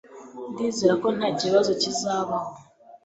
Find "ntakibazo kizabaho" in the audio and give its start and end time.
1.17-2.49